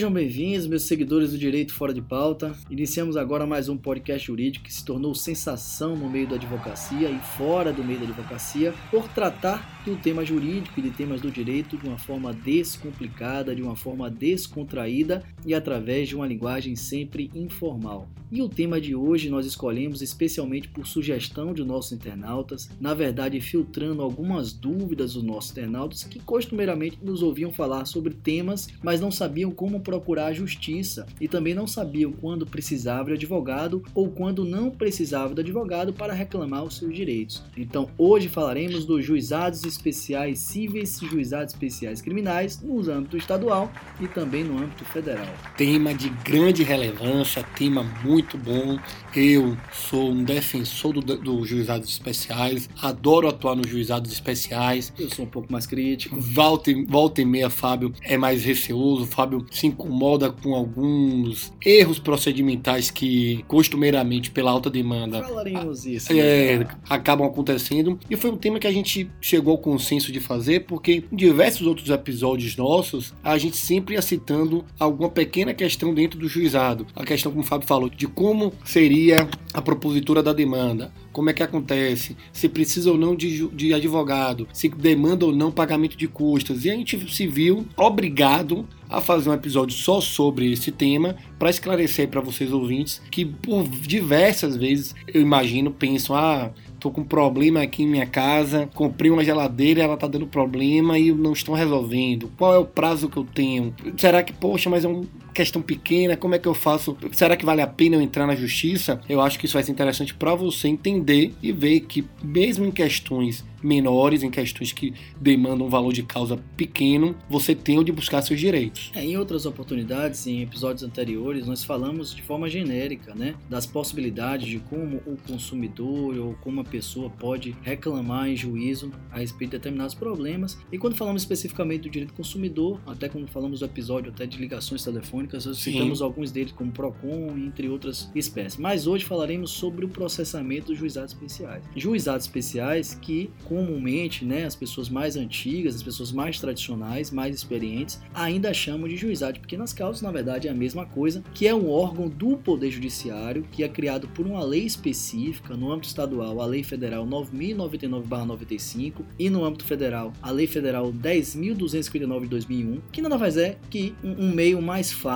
[0.00, 2.56] Sejam bem-vindos, meus seguidores do Direito Fora de Pauta.
[2.70, 7.18] Iniciamos agora mais um podcast jurídico que se tornou sensação no meio da advocacia e
[7.36, 11.76] fora do meio da advocacia por tratar do tema jurídico e de temas do direito
[11.76, 18.08] de uma forma descomplicada, de uma forma descontraída e através de uma linguagem sempre informal.
[18.32, 23.40] E o tema de hoje nós escolhemos especialmente por sugestão de nossos internautas, na verdade
[23.40, 29.10] filtrando algumas dúvidas dos nossos internautas que costumeiramente nos ouviam falar sobre temas, mas não
[29.10, 34.44] sabiam como procurar a justiça e também não sabiam quando precisava de advogado ou quando
[34.44, 37.42] não precisava de advogado para reclamar os seus direitos.
[37.56, 43.70] Então hoje falaremos dos juizados especiais cíveis e juizados especiais criminais no âmbito estadual
[44.00, 45.28] e também no âmbito federal.
[45.56, 48.78] Tema de grande relevância, tema muito bom.
[49.14, 54.92] Eu sou um defensor dos do juizados especiais, adoro atuar nos juizados especiais.
[54.98, 56.20] Eu sou um pouco mais crítico.
[56.20, 59.06] Volta, volta e meia, Fábio é mais receoso.
[59.06, 66.12] Fábio se incomoda com alguns erros procedimentais que costumeiramente pela alta demanda Falaremos isso.
[66.12, 66.68] É, né?
[66.88, 67.98] acabam acontecendo.
[68.08, 71.90] E foi um tema que a gente chegou consenso de fazer, porque em diversos outros
[71.90, 76.86] episódios nossos, a gente sempre ia citando alguma pequena questão dentro do juizado.
[76.94, 81.32] A questão, como o Fábio falou, de como seria a propositura da demanda, como é
[81.32, 86.08] que acontece, se precisa ou não de, de advogado, se demanda ou não pagamento de
[86.08, 86.64] custas.
[86.64, 91.50] E a gente se viu obrigado a fazer um episódio só sobre esse tema para
[91.50, 96.50] esclarecer para vocês ouvintes que por diversas vezes eu imagino pensam ah
[96.80, 101.12] tô com problema aqui em minha casa, comprei uma geladeira, ela tá dando problema e
[101.12, 102.32] não estão resolvendo.
[102.38, 103.74] Qual é o prazo que eu tenho?
[103.98, 106.96] Será que, poxa, mas é uma questão pequena, como é que eu faço?
[107.12, 109.00] Será que vale a pena eu entrar na justiça?
[109.08, 112.70] Eu acho que isso vai ser interessante para você entender e ver que mesmo em
[112.70, 118.22] questões menores, em questões que demandam um valor de causa pequeno, você tem onde buscar
[118.22, 118.90] seus direitos.
[118.94, 124.48] É, em outras oportunidades, em episódios anteriores, nós falamos de forma genérica, né, das possibilidades
[124.48, 129.58] de como o consumidor ou como a pessoa pode reclamar em juízo a respeito de
[129.58, 130.58] determinados problemas.
[130.72, 134.38] E quando falamos especificamente do direito do consumidor, até quando falamos do episódio até de
[134.38, 138.58] ligações telefônicas, nós citamos alguns deles como PROCON, entre outras espécies.
[138.58, 141.62] Mas hoje falaremos sobre o processamento dos juizados especiais.
[141.74, 148.00] Juizados especiais que comumente, né, as pessoas mais antigas, as pessoas mais tradicionais, mais experientes,
[148.14, 151.54] ainda chamam de juizado de pequenas causas, na verdade é a mesma coisa, que é
[151.54, 156.40] um órgão do Poder Judiciário, que é criado por uma lei específica, no âmbito estadual,
[156.40, 163.02] a Lei Federal 9099-95, e no âmbito federal, a Lei Federal 10.259 de 2001, que
[163.02, 165.09] nada mais é que um meio mais fácil,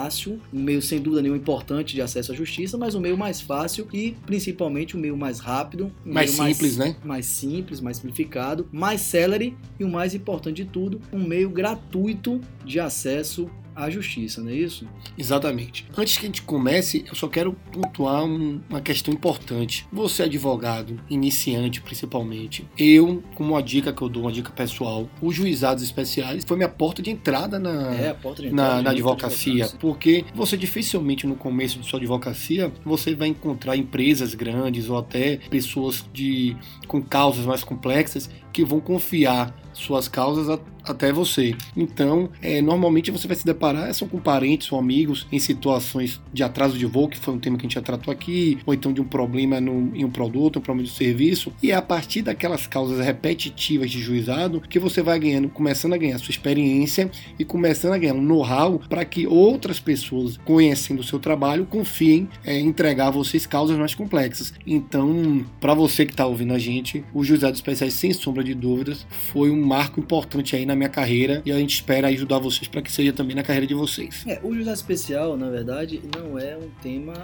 [0.53, 3.87] um meio sem dúvida nenhuma importante de acesso à justiça, mas um meio mais fácil
[3.93, 6.97] e principalmente um meio mais rápido, um mais simples, mais, né?
[7.05, 12.41] Mais simples, mais simplificado mais celery e o mais importante de tudo, um meio gratuito
[12.65, 14.87] de acesso à justiça, não é isso?
[15.17, 15.87] Exatamente.
[15.97, 19.87] Antes que a gente comece, eu só quero pontuar um, uma questão importante.
[19.93, 25.35] Você, advogado, iniciante principalmente, eu, como uma dica que eu dou, uma dica pessoal, os
[25.35, 29.69] juizados especiais foi minha porta de entrada na, é, porta de entrada na, na advocacia.
[29.81, 35.37] Porque você dificilmente no começo de sua advocacia você vai encontrar empresas grandes ou até
[35.51, 41.55] pessoas de, com causas mais complexas que vão confiar suas causas a, até você.
[41.77, 46.43] Então, é, normalmente você vai se deparar são com parentes ou amigos em situações de
[46.43, 48.93] atraso de voo, que foi um tema que a gente já tratou aqui, ou então
[48.93, 52.23] de um problema no, em um produto, um problema de serviço, e é a partir
[52.23, 57.45] daquelas causas repetitivas de juizado que você vai ganhando, começando a ganhar sua experiência e
[57.45, 62.59] começando a ganhar um know-how para que outras pessoas, conhecendo o seu trabalho, confiem é,
[62.59, 64.53] em entregar a vocês causas mais complexas.
[64.67, 69.07] Então, para você que está ouvindo a gente, os juizados especiais, sem sombra de dúvidas,
[69.09, 72.83] foi um marco importante aí na minha carreira e a gente espera ajudar vocês para
[72.83, 74.25] que seja também na carreira de vocês.
[74.27, 77.15] É, o juizado especial, na verdade, não é um tema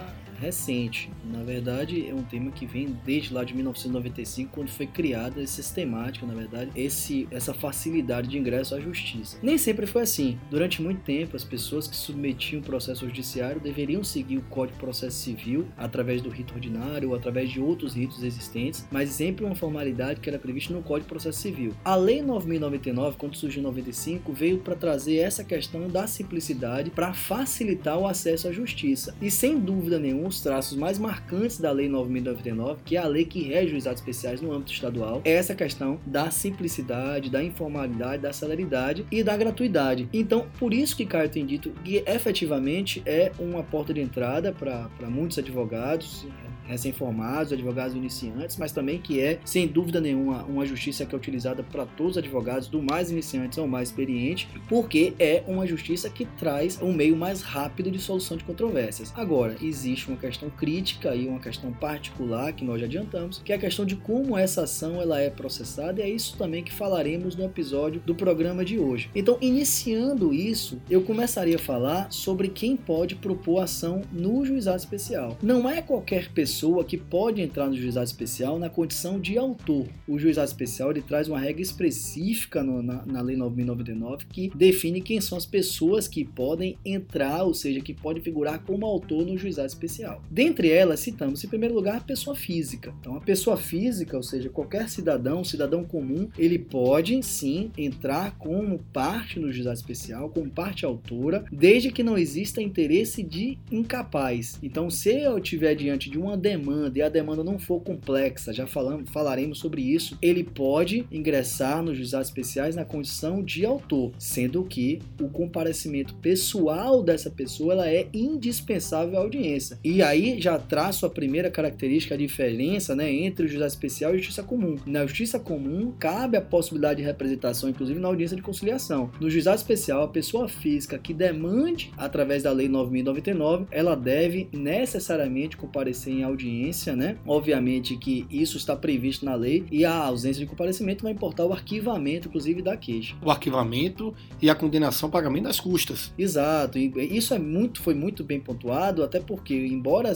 [0.41, 1.09] recente.
[1.23, 5.61] Na verdade, é um tema que vem desde lá de 1995, quando foi criada essa
[5.61, 9.37] sistemática, na verdade, esse, essa facilidade de ingresso à justiça.
[9.41, 10.37] Nem sempre foi assim.
[10.49, 14.79] Durante muito tempo, as pessoas que submetiam o processo judiciário deveriam seguir o Código de
[14.79, 19.55] Processo Civil através do rito ordinário ou através de outros ritos existentes, mas sempre uma
[19.55, 21.73] formalidade que era prevista no Código de Processo Civil.
[21.85, 27.13] A Lei 9099, quando surgiu em 95, veio para trazer essa questão da simplicidade para
[27.13, 29.15] facilitar o acesso à justiça.
[29.21, 33.25] E sem dúvida nenhuma, os traços mais marcantes da Lei 9.099, que é a lei
[33.25, 38.23] que rege os juizados especiais no âmbito estadual, é essa questão da simplicidade, da informalidade,
[38.23, 40.07] da celeridade e da gratuidade.
[40.13, 45.09] Então, por isso que Caio tem dito que efetivamente é uma porta de entrada para
[45.09, 46.25] muitos advogados,
[46.65, 51.63] recém-formados, advogados iniciantes, mas também que é, sem dúvida nenhuma, uma justiça que é utilizada
[51.63, 56.25] para todos os advogados, do mais iniciantes ao mais experiente, porque é uma justiça que
[56.25, 59.11] traz um meio mais rápido de solução de controvérsias.
[59.15, 63.59] Agora, existe uma questão crítica e uma questão particular que nós adiantamos, que é a
[63.59, 67.43] questão de como essa ação ela é processada, e é isso também que falaremos no
[67.43, 69.09] episódio do programa de hoje.
[69.15, 75.37] Então, iniciando isso, eu começaria a falar sobre quem pode propor ação no juizado especial.
[75.41, 79.87] Não é qualquer pessoa que pode entrar no juizado especial na condição de autor.
[80.07, 85.01] O juizado especial ele traz uma regra específica no, na, na Lei 9.099 que define
[85.01, 89.37] quem são as pessoas que podem entrar, ou seja, que podem figurar como autor no
[89.37, 90.00] juizado especial.
[90.29, 92.93] Dentre elas, citamos em primeiro lugar a pessoa física.
[92.99, 98.79] Então, a pessoa física, ou seja, qualquer cidadão, cidadão comum, ele pode sim entrar como
[98.93, 104.57] parte no juizado especial, como parte autora, desde que não exista interesse de incapaz.
[104.63, 108.65] Então, se eu estiver diante de uma demanda e a demanda não for complexa, já
[108.65, 114.63] falamos, falaremos sobre isso, ele pode ingressar nos juizados especiais na condição de autor, sendo
[114.63, 119.77] que o comparecimento pessoal dessa pessoa ela é indispensável à audiência.
[119.83, 124.15] E aí já traço a primeira característica, a diferença né, entre o juizado especial e
[124.15, 124.75] a justiça comum.
[124.85, 129.09] Na justiça comum, cabe a possibilidade de representação, inclusive na audiência de conciliação.
[129.19, 135.57] No juizado especial, a pessoa física que demande, através da Lei 9.099, ela deve necessariamente
[135.57, 137.17] comparecer em audiência, né?
[137.25, 141.53] Obviamente que isso está previsto na lei e a ausência de comparecimento vai importar o
[141.53, 143.15] arquivamento, inclusive, da queixa.
[143.23, 146.13] O arquivamento e a condenação ao pagamento das custas.
[146.17, 150.13] Exato, e isso é muito, foi muito bem pontuado, até porque, embora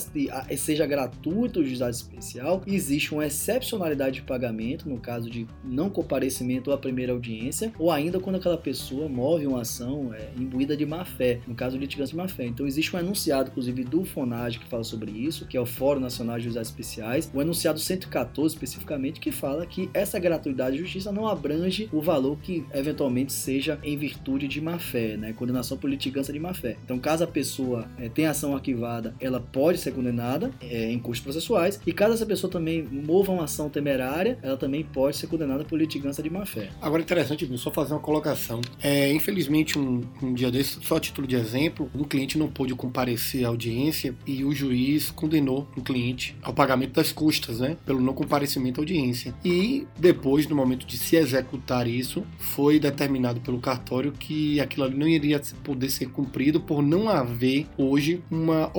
[0.55, 6.71] seja gratuito o juizado especial, existe uma excepcionalidade de pagamento no caso de não comparecimento
[6.71, 11.03] à primeira audiência, ou ainda quando aquela pessoa move uma ação é, imbuída de má
[11.03, 12.45] fé, no caso de litigância de má fé.
[12.45, 15.99] Então existe um enunciado, inclusive, do FONAGE que fala sobre isso, que é o Fórum
[15.99, 21.11] Nacional de Juizados Especiais, o enunciado 114 especificamente, que fala que essa gratuidade de justiça
[21.11, 25.33] não abrange o valor que eventualmente seja em virtude de má fé, né?
[25.33, 26.77] Condenação por litigância de má fé.
[26.83, 31.23] Então, caso a pessoa é, tenha ação arquivada, ela pode ser condenada é, em custos
[31.23, 35.63] processuais, e caso essa pessoa também mova uma ação temerária, ela também pode ser condenada
[35.63, 36.71] por litigância de má fé.
[36.81, 38.59] Agora, interessante, só fazer uma colocação.
[38.83, 42.75] É, infelizmente, um, um dia desse, só a título de exemplo, um cliente não pôde
[42.75, 47.77] comparecer à audiência e o juiz condenou o cliente ao pagamento das custas, né?
[47.85, 49.33] Pelo não comparecimento à audiência.
[49.45, 54.97] E depois, no momento de se executar isso, foi determinado pelo cartório que aquilo ali
[54.97, 58.69] não iria poder ser cumprido por não haver hoje uma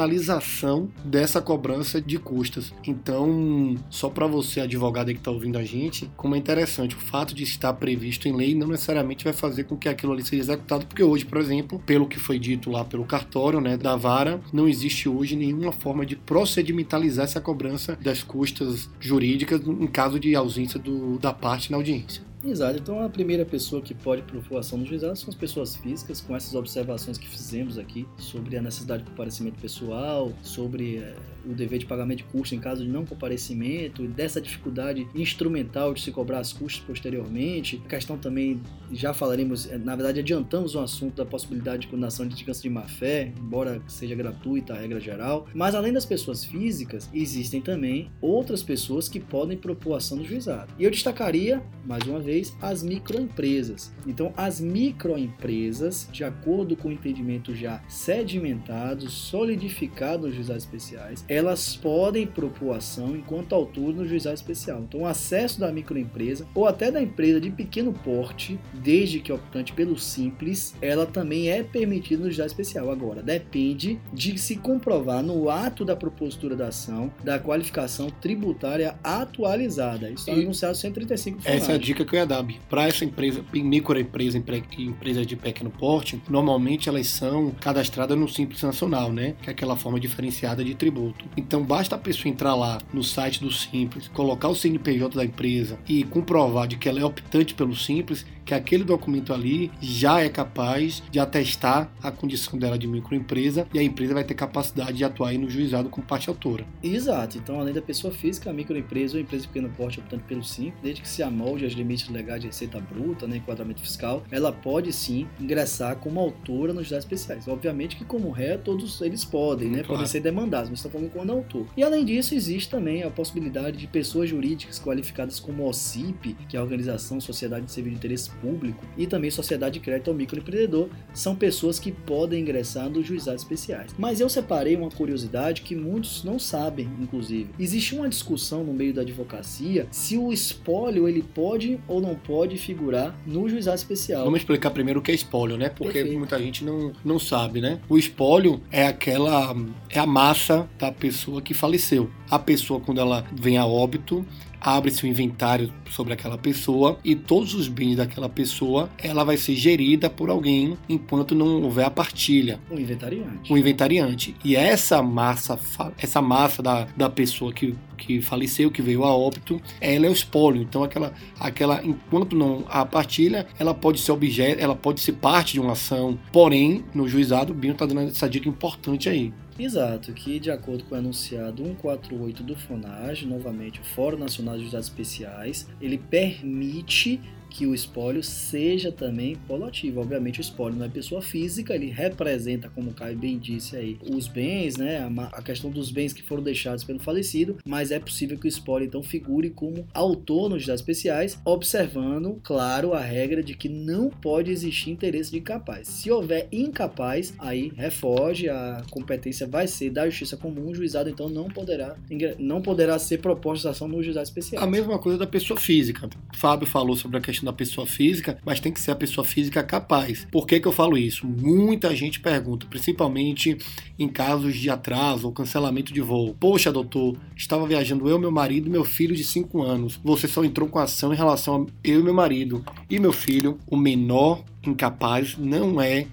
[0.00, 2.72] operacionalização dessa cobrança de custas.
[2.86, 7.34] Então, só para você, advogado que está ouvindo a gente, como é interessante, o fato
[7.34, 10.86] de estar previsto em lei não necessariamente vai fazer com que aquilo ali seja executado,
[10.86, 14.68] porque hoje, por exemplo, pelo que foi dito lá pelo cartório, né, da vara, não
[14.68, 20.78] existe hoje nenhuma forma de procedimentalizar essa cobrança das custas jurídicas em caso de ausência
[20.78, 22.29] do, da parte na audiência.
[22.42, 26.22] Exato, então a primeira pessoa que pode propor ação no juizado são as pessoas físicas,
[26.22, 31.14] com essas observações que fizemos aqui sobre a necessidade de comparecimento pessoal, sobre é,
[31.46, 36.00] o dever de pagamento de custos em caso de não comparecimento, dessa dificuldade instrumental de
[36.00, 37.80] se cobrar as custas posteriormente.
[37.84, 38.60] A questão também,
[38.92, 42.70] já falaremos, eh, na verdade adiantamos o assunto da possibilidade de condenação de litigância de
[42.70, 45.46] má-fé, embora seja gratuita a regra geral.
[45.54, 50.72] Mas além das pessoas físicas, existem também outras pessoas que podem propor ação no juizado.
[50.78, 53.92] E eu destacaria, mais uma vez, as microempresas.
[54.06, 61.76] Então, as microempresas, de acordo com o entendimento já sedimentado, solidificado nos juizados especiais, elas
[61.76, 64.80] podem propor ação enquanto autor no juizado especial.
[64.80, 69.72] Então, o acesso da microempresa ou até da empresa de pequeno porte, desde que optante
[69.72, 72.90] pelo simples, ela também é permitida no juizado especial.
[72.90, 80.10] Agora, depende de se comprovar no ato da propositura da ação da qualificação tributária atualizada.
[80.10, 82.20] Isso está no enunciado 135 Essa é a dica que eu
[82.68, 89.12] para essa empresa, microempresa, empresa de pequeno porte, normalmente elas são cadastradas no Simples Nacional,
[89.12, 89.34] né?
[89.42, 91.19] Que é aquela forma diferenciada de tributo.
[91.36, 95.78] Então basta a pessoa entrar lá no site do Simples, colocar o CNPJ da empresa
[95.88, 100.28] e comprovar de que ela é optante pelo Simples que aquele documento ali já é
[100.28, 105.04] capaz de atestar a condição dela de microempresa e a empresa vai ter capacidade de
[105.04, 106.66] atuar no juizado como parte autora.
[106.82, 107.38] Exato.
[107.38, 110.72] Então, além da pessoa física, a microempresa ou empresa de pequeno porte optando pelo sim,
[110.82, 114.92] desde que se amolde aos limites legais de receita bruta, né, enquadramento fiscal, ela pode
[114.92, 117.46] sim ingressar como autora nos juizados especiais.
[117.46, 119.88] Obviamente que como ré, todos eles podem, né, claro.
[119.88, 121.66] podem ser demandados, mas estamos falando quando autor.
[121.76, 126.60] E além disso, existe também a possibilidade de pessoas jurídicas qualificadas como OCIP, que é
[126.60, 130.88] a Organização Sociedade de Serviço de Interesse público e também sociedade de crédito ao microempreendedor
[131.12, 133.94] são pessoas que podem ingressar nos juizados especiais.
[133.98, 137.50] Mas eu separei uma curiosidade que muitos não sabem, inclusive.
[137.58, 142.56] Existe uma discussão no meio da advocacia se o espólio ele pode ou não pode
[142.56, 144.24] figurar no juizado especial.
[144.24, 145.68] Vamos explicar primeiro o que é espólio, né?
[145.68, 146.18] Porque Perfeito.
[146.18, 147.80] muita gente não, não sabe, né?
[147.88, 149.54] O espólio é aquela
[149.88, 152.10] é a massa da pessoa que faleceu.
[152.30, 154.24] A pessoa quando ela vem a óbito,
[154.60, 159.54] abre-se um inventário sobre aquela pessoa e todos os bens daquela pessoa ela vai ser
[159.54, 162.60] gerida por alguém enquanto não houver a partilha.
[162.70, 163.52] Um inventariante.
[163.52, 164.36] Um inventariante.
[164.44, 165.58] E essa massa,
[165.98, 170.12] essa massa da, da pessoa que, que faleceu, que veio a óbito, ela é o
[170.12, 170.62] espólio.
[170.62, 175.54] Então aquela, aquela enquanto não a partilha, ela pode ser objeto, ela pode ser parte
[175.54, 176.18] de uma ação.
[176.30, 179.32] Porém, no juizado, o Binho está dando essa dica importante aí.
[179.62, 184.62] Exato, que de acordo com o enunciado 148 do FONAGE, novamente o Fórum Nacional de
[184.62, 190.00] Juizados Especiais, ele permite que o espólio seja também polo ativo.
[190.00, 193.98] Obviamente o espólio não é pessoa física, ele representa, como o Caio bem disse aí,
[194.08, 198.38] os bens, né, a, questão dos bens que foram deixados pelo falecido, mas é possível
[198.38, 203.54] que o espólio então figure como autor nos dados especiais, observando, claro, a regra de
[203.54, 205.88] que não pode existir interesse de incapaz.
[205.88, 211.28] Se houver incapaz, aí refoge, a competência vai ser da justiça comum, o juizado então
[211.28, 211.96] não poderá
[212.38, 214.62] não poderá ser proposta ação no juizado especial.
[214.62, 216.08] A mesma coisa da pessoa física.
[216.34, 219.24] Fábio falou sobre a questão questão da pessoa física, mas tem que ser a pessoa
[219.24, 220.26] física capaz.
[220.30, 221.26] Por que, que eu falo isso?
[221.26, 223.56] Muita gente pergunta, principalmente
[223.98, 226.34] em casos de atraso ou cancelamento de voo.
[226.38, 229.98] Poxa, doutor, estava viajando eu, meu marido e meu filho de 5 anos.
[230.04, 232.64] Você só entrou com ação em relação a eu e meu marido.
[232.88, 236.06] E meu filho, o menor incapaz não é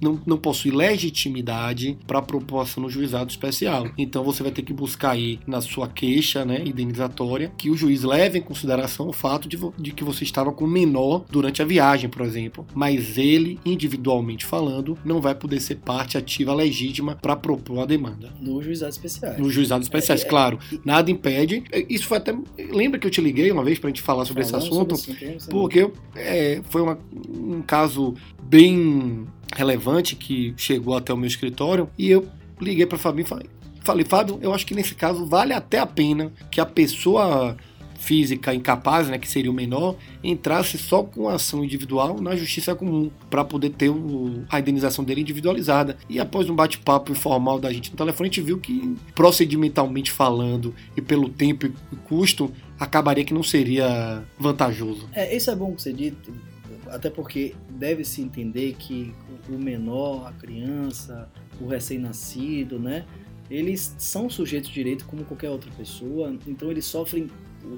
[0.00, 3.88] não, não possui legitimidade para proposta no juizado especial.
[3.96, 8.02] Então você vai ter que buscar aí na sua queixa, né, indenizatória, que o juiz
[8.02, 12.08] leve em consideração o fato de, de que você estava com menor durante a viagem,
[12.08, 17.80] por exemplo, mas ele individualmente falando não vai poder ser parte ativa legítima para propor
[17.80, 18.32] a demanda.
[18.40, 19.34] No juizado especial.
[19.38, 20.58] No juizado especial, é, é, claro.
[20.84, 21.62] Nada impede.
[21.88, 22.34] Isso foi até
[22.70, 25.38] lembra que eu te liguei uma vez para a gente falar sobre esse assunto, sobre
[25.50, 31.90] porque é, foi uma, um caso caso bem relevante que chegou até o meu escritório
[31.98, 32.28] e eu
[32.60, 33.46] liguei para Fabinho e falei,
[33.80, 37.56] falei, Fábio, eu acho que nesse caso vale até a pena que a pessoa
[37.98, 39.94] física incapaz, né, que seria o menor,
[40.24, 45.20] entrasse só com ação individual na justiça comum para poder ter o, a indenização dele
[45.20, 45.98] individualizada.
[46.08, 50.74] E após um bate-papo informal da gente no telefone, a gente viu que procedimentalmente falando
[50.96, 55.06] e pelo tempo e custo acabaria que não seria vantajoso.
[55.12, 56.32] É, isso é bom que você dito,
[56.90, 59.14] até porque deve-se entender que
[59.48, 61.30] o menor, a criança,
[61.60, 63.06] o recém-nascido, né?
[63.50, 67.28] Eles são sujeitos de direito como qualquer outra pessoa, então eles sofrem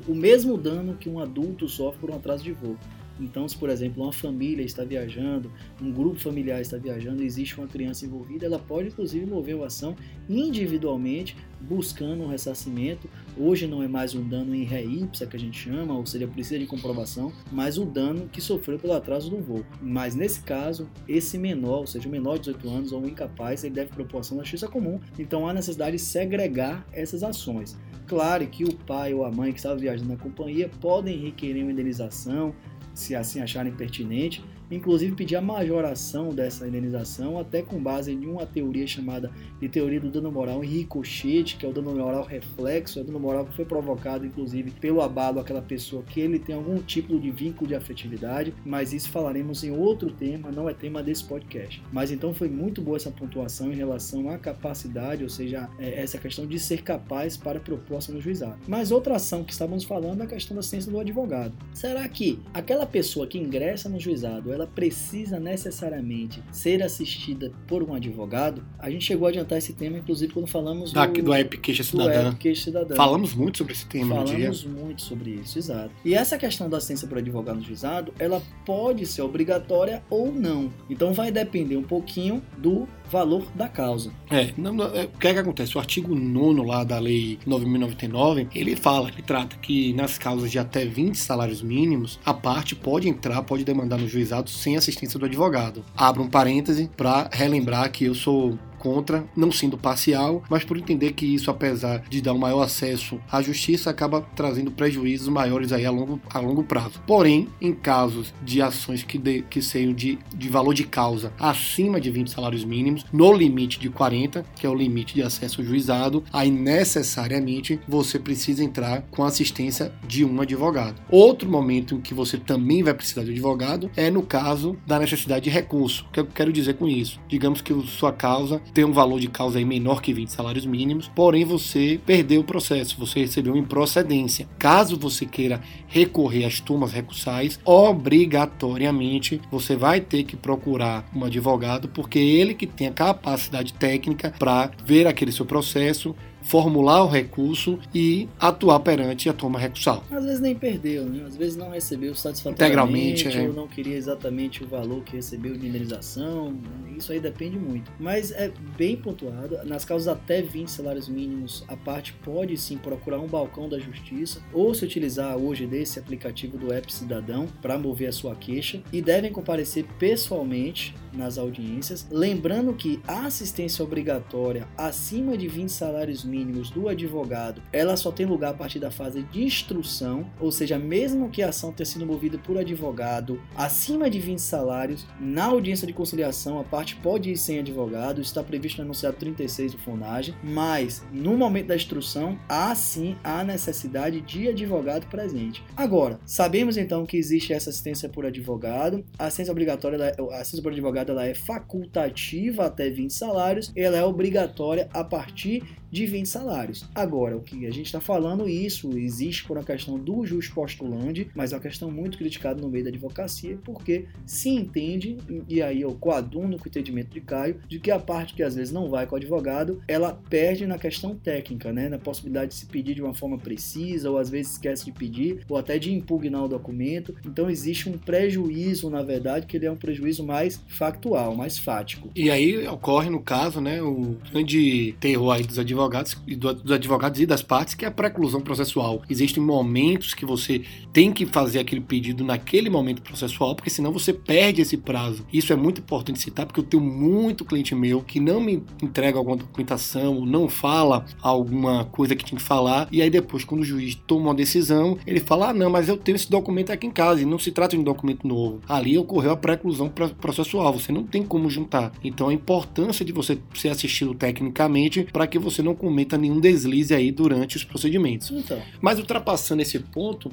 [0.07, 2.77] o mesmo dano que um adulto sofre por um atraso de voo.
[3.21, 5.51] Então, se por exemplo uma família está viajando,
[5.81, 9.97] um grupo familiar está viajando, existe uma criança envolvida, ela pode inclusive mover a ação
[10.29, 13.09] individualmente, buscando um ressarcimento.
[13.37, 16.59] Hoje não é mais um dano em ré que a gente chama, ou seja, precisa
[16.59, 19.65] de comprovação, mas o dano que sofreu pelo atraso do voo.
[19.81, 23.75] Mas nesse caso, esse menor, ou seja, o menor de 18 anos ou incapaz, ele
[23.75, 25.01] deve propor ação na justiça comum.
[25.19, 27.79] Então há necessidade de segregar essas ações.
[28.07, 31.73] Claro que o pai ou a mãe que estava viajando na companhia podem requerer uma
[31.73, 32.55] indenização,
[32.95, 34.45] se assim acharem pertinente,
[34.75, 40.01] inclusive pedir a majoração dessa indenização, até com base em uma teoria chamada de teoria
[40.01, 43.45] do dano moral em ricochete, que é o dano moral reflexo, é o dano moral
[43.45, 47.69] que foi provocado, inclusive, pelo abalo àquela pessoa que ele tem algum tipo de vínculo
[47.69, 51.83] de afetividade, mas isso falaremos em outro tema, não é tema desse podcast.
[51.93, 56.19] Mas então foi muito boa essa pontuação em relação à capacidade, ou seja, é, essa
[56.19, 58.59] questão de ser capaz para proposta no juizado.
[58.67, 61.53] Mas outra ação que estávamos falando é a questão da ciência do advogado.
[61.73, 67.83] Será que aquela pessoa que ingressa no juizado, ela ela precisa necessariamente ser assistida por
[67.83, 71.35] um advogado, a gente chegou a adiantar esse tema, inclusive, quando falamos da, do, do
[71.35, 72.35] App Queixa Cidadã.
[72.55, 72.95] Cidadã.
[72.95, 75.91] Falamos muito sobre esse tema Falamos muito sobre isso, exato.
[76.05, 80.73] E essa questão da assistência por advogado no juizado, ela pode ser obrigatória ou não.
[80.89, 84.11] Então vai depender um pouquinho do valor da causa.
[84.31, 85.77] É, não, é, o que é que acontece?
[85.77, 90.59] O artigo 9 lá da Lei 9.099, ele fala, ele trata que nas causas de
[90.59, 95.27] até 20 salários mínimos, a parte pode entrar, pode demandar no juizado sem assistência do
[95.27, 95.85] advogado.
[95.97, 101.13] Abro um parêntese para relembrar que eu sou contra, não sendo parcial, mas por entender
[101.13, 105.87] que isso, apesar de dar um maior acesso à justiça, acaba trazendo prejuízos maiores aí
[105.87, 107.01] a longo, a longo prazo.
[107.07, 112.01] Porém, em casos de ações que, de, que sejam de, de valor de causa acima
[112.01, 115.67] de 20 salários mínimos, no limite de 40, que é o limite de acesso ao
[115.67, 121.01] juizado, aí necessariamente você precisa entrar com a assistência de um advogado.
[121.09, 125.45] Outro momento em que você também vai precisar de advogado é no caso da necessidade
[125.45, 126.05] de recurso.
[126.09, 127.21] O que eu quero dizer com isso?
[127.29, 131.09] Digamos que sua causa tem um valor de causa aí menor que 20 salários mínimos,
[131.09, 134.49] porém você perdeu o processo, você recebeu improcedência.
[134.59, 141.89] Caso você queira recorrer às turmas recursais, obrigatoriamente você vai ter que procurar um advogado,
[141.89, 147.09] porque é ele que tem a capacidade técnica para ver aquele seu processo, formular o
[147.09, 150.05] recurso e atuar perante a turma recursal.
[150.11, 151.25] Às vezes nem perdeu, né?
[151.27, 153.49] às vezes não recebeu satisfatoriamente, Integralmente, é.
[153.49, 156.92] ou não queria exatamente o valor que recebeu de indenização, né?
[157.03, 157.91] Isso aí depende muito.
[157.99, 163.19] Mas é bem pontuado, nas causas até 20 salários mínimos, a parte pode sim procurar
[163.19, 168.09] um balcão da justiça, ou se utilizar hoje desse aplicativo do App Cidadão para mover
[168.09, 175.37] a sua queixa, e devem comparecer pessoalmente nas audiências, lembrando que a assistência obrigatória acima
[175.37, 179.45] de 20 salários mínimos do advogado, ela só tem lugar a partir da fase de
[179.45, 184.39] instrução, ou seja, mesmo que a ação tenha sido movida por advogado acima de 20
[184.39, 189.17] salários, na audiência de conciliação a parte pode ir sem advogado, está previsto no enunciado
[189.17, 195.63] 36 do FONAGE, mas no momento da instrução há sim a necessidade de advogado presente.
[195.77, 200.73] Agora, sabemos então que existe essa assistência por advogado, a assistência obrigatória, a assistência por
[200.73, 206.87] advogado ela é facultativa até 20 salários, ela é obrigatória a partir de 20 salários.
[206.95, 211.29] Agora, o que a gente está falando, isso existe por uma questão do jus postulante,
[211.35, 215.83] mas é uma questão muito criticada no meio da advocacia, porque se entende, e aí
[215.83, 218.89] eu coaduno com o entendimento de Caio, de que a parte que às vezes não
[218.89, 221.91] vai com o advogado, ela perde na questão técnica, né?
[221.91, 225.45] na possibilidade de se pedir de uma forma precisa, ou às vezes esquece de pedir,
[225.47, 227.15] ou até de impugnar o documento.
[227.27, 232.09] Então existe um prejuízo, na verdade, que ele é um prejuízo mais factual, mais fático.
[232.17, 237.21] E aí ocorre, no caso, né, o grande terror aí dos advogados advogados, dos advogados
[237.21, 239.03] e das partes, que é a preclusão processual.
[239.09, 240.63] Existem momentos que você
[240.93, 245.27] tem que fazer aquele pedido naquele momento processual, porque senão você perde esse prazo.
[245.33, 249.19] Isso é muito importante citar, porque eu tenho muito cliente meu que não me entrega
[249.19, 253.65] alguma documentação, não fala alguma coisa que tinha que falar, e aí depois, quando o
[253.65, 256.91] juiz toma uma decisão, ele fala: ah, não, mas eu tenho esse documento aqui em
[256.91, 258.61] casa, e não se trata de um documento novo.
[258.69, 259.91] Ali ocorreu a preclusão
[260.21, 261.93] processual, você não tem como juntar.
[262.03, 266.39] Então a importância de você ser assistido tecnicamente para que você não não cometa nenhum
[266.39, 268.31] deslize aí durante os procedimentos.
[268.31, 268.61] Então.
[268.81, 270.31] Mas ultrapassando esse ponto,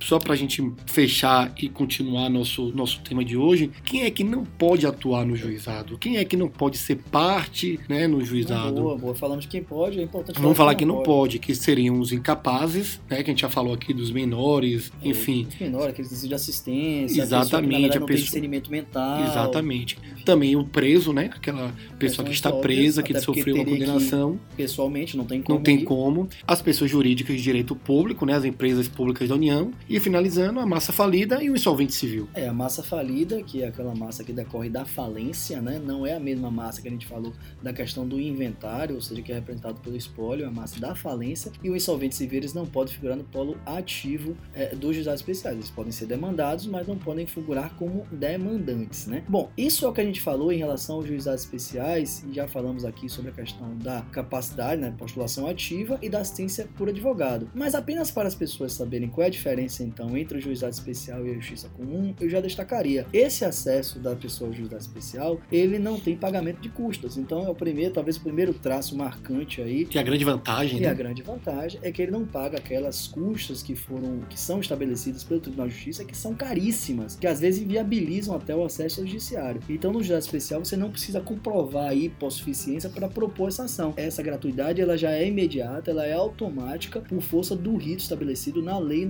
[0.00, 4.24] só para a gente fechar e continuar nosso, nosso tema de hoje, quem é que
[4.24, 5.98] não pode atuar no juizado?
[5.98, 8.80] Quem é que não pode ser parte né, no juizado?
[8.80, 9.14] Boa, boa.
[9.14, 11.06] Falamos de quem pode, é importante Vamos falar que não pode.
[11.06, 15.08] pode, que seriam os incapazes, né, que a gente já falou aqui dos menores, é,
[15.08, 15.46] enfim.
[15.48, 18.08] Os menores, aqueles desejos de assistência, Exatamente, a pessoa que, a pessoa...
[18.08, 19.24] não discernimento mental.
[19.24, 19.98] Exatamente.
[20.24, 24.40] Também o preso, né, aquela pessoa que está presa, que sofreu uma condenação.
[24.56, 25.58] pessoalmente, não tem como.
[25.58, 25.84] Não tem ir.
[25.84, 26.28] como.
[26.46, 30.66] As pessoas jurídicas de direito público, né, as empresas públicas da União e finalizando, a
[30.66, 32.28] massa falida e o insolvente civil.
[32.32, 35.80] É, a massa falida, que é aquela massa que decorre da falência, né?
[35.84, 39.20] Não é a mesma massa que a gente falou da questão do inventário, ou seja,
[39.20, 41.50] que é representado pelo espólio, é a massa da falência.
[41.60, 45.56] E o insolvente civil, eles não podem figurar no polo ativo é, dos juizados especiais.
[45.56, 49.24] Eles podem ser demandados, mas não podem figurar como demandantes, né?
[49.28, 52.46] Bom, isso é o que a gente falou em relação aos juizados especiais, e já
[52.46, 54.94] falamos aqui sobre a questão da capacidade, né?
[54.96, 57.50] Postulação ativa e da assistência por advogado.
[57.52, 61.26] Mas apenas para as pessoas saberem qual é a diferença, então, entre o juizado especial
[61.26, 63.06] e a justiça comum, eu já destacaria.
[63.12, 67.16] Esse acesso da pessoa ao juizado especial, ele não tem pagamento de custas.
[67.16, 69.84] Então é o primeiro, talvez o primeiro traço marcante aí.
[69.84, 70.88] Que é a grande vantagem, e né?
[70.88, 75.24] a grande vantagem é que ele não paga aquelas custas que foram, que são estabelecidas
[75.24, 79.06] pelo Tribunal de Justiça, que são caríssimas, que às vezes inviabilizam até o acesso ao
[79.06, 79.60] judiciário.
[79.68, 83.94] Então no juizado especial você não precisa comprovar aí hipossuficiência para propor essa ação.
[83.96, 88.78] Essa gratuidade ela já é imediata, ela é automática por força do rito estabelecido na
[88.78, 89.06] Lei